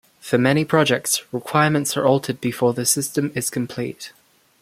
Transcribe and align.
For 0.19 0.39
many 0.39 0.65
projects, 0.65 1.21
requirements 1.31 1.95
are 1.95 2.07
altered 2.07 2.41
before 2.41 2.73
the 2.73 2.87
system 2.87 3.31
is 3.35 3.51
complete. 3.51 4.11